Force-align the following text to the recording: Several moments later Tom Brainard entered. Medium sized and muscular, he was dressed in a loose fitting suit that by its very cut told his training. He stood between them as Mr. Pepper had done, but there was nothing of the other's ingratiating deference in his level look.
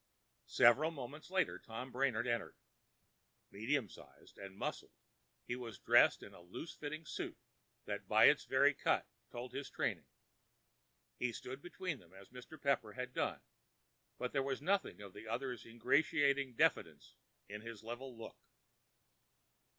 Several 0.47 0.89
moments 0.89 1.29
later 1.29 1.59
Tom 1.59 1.91
Brainard 1.91 2.25
entered. 2.25 2.55
Medium 3.51 3.87
sized 3.87 4.35
and 4.39 4.57
muscular, 4.57 4.91
he 5.45 5.55
was 5.55 5.77
dressed 5.77 6.23
in 6.23 6.33
a 6.33 6.41
loose 6.41 6.73
fitting 6.73 7.05
suit 7.05 7.37
that 7.85 8.07
by 8.07 8.25
its 8.25 8.45
very 8.45 8.73
cut 8.73 9.05
told 9.29 9.53
his 9.53 9.69
training. 9.69 10.07
He 11.19 11.31
stood 11.31 11.61
between 11.61 11.99
them 11.99 12.13
as 12.13 12.29
Mr. 12.29 12.59
Pepper 12.59 12.93
had 12.93 13.13
done, 13.13 13.41
but 14.17 14.33
there 14.33 14.41
was 14.41 14.59
nothing 14.59 15.01
of 15.01 15.13
the 15.13 15.27
other's 15.27 15.67
ingratiating 15.67 16.55
deference 16.55 17.13
in 17.47 17.61
his 17.61 17.83
level 17.83 18.17
look. 18.17 18.39